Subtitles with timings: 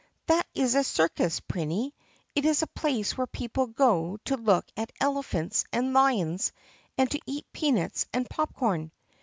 [0.25, 1.91] "That is a circus, Prinny.
[2.33, 6.53] It is a place where people go to look at elephants and lions
[6.97, 8.91] and to eat peanuts and popcorn."